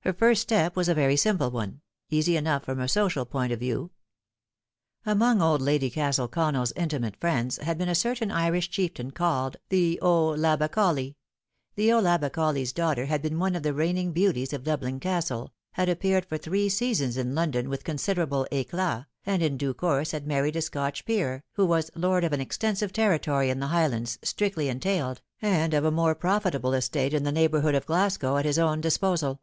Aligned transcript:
Her 0.00 0.12
first 0.12 0.42
step 0.42 0.76
was 0.76 0.88
a 0.88 0.94
very 0.94 1.16
simple 1.16 1.50
one, 1.50 1.80
easy 2.10 2.36
enough 2.36 2.62
from 2.62 2.78
a 2.78 2.86
social 2.86 3.24
point 3.26 3.50
of 3.50 3.58
view. 3.58 3.90
Among 5.04 5.42
old 5.42 5.60
Lady 5.60 5.90
Castle 5.90 6.28
Connell's 6.28 6.72
inti 6.74 7.00
mate 7.00 7.16
friends 7.20 7.56
had 7.56 7.76
been 7.76 7.88
a 7.88 7.94
certain 7.96 8.30
Irish 8.30 8.70
chieftain 8.70 9.10
called 9.10 9.56
The 9.68 9.98
O'Labacolly. 10.00 11.16
The 11.74 11.92
O'Labacolly's 11.92 12.72
daughter 12.72 13.06
had 13.06 13.20
been 13.20 13.40
one 13.40 13.56
of 13.56 13.64
the 13.64 13.74
reigning 13.74 14.12
beauties 14.12 14.52
of 14.52 14.62
Dublin 14.62 15.00
Castle, 15.00 15.52
had 15.72 15.88
appeared 15.88 16.24
for 16.24 16.38
three 16.38 16.68
sea 16.68 16.94
sons 16.94 17.16
in 17.16 17.34
London 17.34 17.68
with 17.68 17.82
considerable 17.82 18.46
eclat, 18.52 19.06
and 19.24 19.42
in 19.42 19.56
due 19.56 19.74
course 19.74 20.12
had 20.12 20.24
married 20.24 20.54
a 20.54 20.62
Scotch 20.62 21.04
peer, 21.04 21.42
who 21.54 21.66
was 21.66 21.90
lord 21.96 22.22
of 22.22 22.32
an 22.32 22.40
extensive 22.40 22.92
territory 22.92 23.50
in 23.50 23.58
the 23.58 23.66
Highlands, 23.66 24.20
strictly 24.22 24.68
entailed, 24.68 25.20
and 25.42 25.74
of 25.74 25.84
a 25.84 25.90
more 25.90 26.14
profitable 26.14 26.74
estate 26.74 27.12
in 27.12 27.24
the 27.24 27.32
neighbourhood 27.32 27.74
of 27.74 27.86
Glasgow 27.86 28.36
at 28.36 28.44
his 28.44 28.56
own 28.60 28.80
disposal. 28.80 29.40